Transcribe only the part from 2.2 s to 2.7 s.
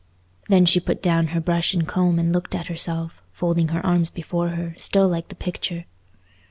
looked at